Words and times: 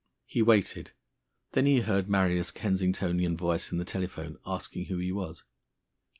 He 0.25 0.41
waited. 0.41 0.93
Then 1.51 1.67
he 1.67 1.81
heard 1.81 2.09
Marrier's 2.09 2.49
Kensingtonian 2.49 3.37
voice 3.37 3.71
in 3.71 3.77
the 3.77 3.85
telephone, 3.85 4.39
asking 4.47 4.85
who 4.85 4.97
he 4.97 5.11
was. 5.11 5.43